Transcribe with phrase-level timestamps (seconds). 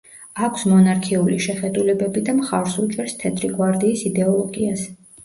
[0.45, 4.89] აქვს მონარქიული შეხედულებები და მხარს უჭერს თეთრი გვარდიის იდეოლოგიას.